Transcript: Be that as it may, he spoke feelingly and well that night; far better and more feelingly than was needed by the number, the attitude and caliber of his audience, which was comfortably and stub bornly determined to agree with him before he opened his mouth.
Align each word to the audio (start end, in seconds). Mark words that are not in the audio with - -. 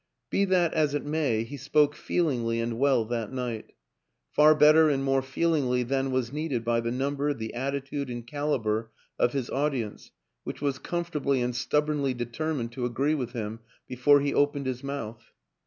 Be 0.31 0.45
that 0.45 0.73
as 0.73 0.95
it 0.95 1.05
may, 1.05 1.43
he 1.43 1.57
spoke 1.57 1.95
feelingly 1.95 2.59
and 2.59 2.79
well 2.79 3.05
that 3.05 3.31
night; 3.31 3.73
far 4.31 4.55
better 4.55 4.89
and 4.89 5.03
more 5.03 5.21
feelingly 5.21 5.83
than 5.83 6.09
was 6.09 6.33
needed 6.33 6.65
by 6.65 6.79
the 6.79 6.89
number, 6.89 7.35
the 7.35 7.53
attitude 7.53 8.09
and 8.09 8.25
caliber 8.25 8.89
of 9.19 9.33
his 9.33 9.51
audience, 9.51 10.09
which 10.43 10.59
was 10.59 10.79
comfortably 10.79 11.39
and 11.39 11.55
stub 11.55 11.85
bornly 11.87 12.17
determined 12.17 12.71
to 12.71 12.85
agree 12.85 13.13
with 13.13 13.33
him 13.33 13.59
before 13.87 14.21
he 14.21 14.33
opened 14.33 14.65
his 14.65 14.83
mouth. 14.83 15.21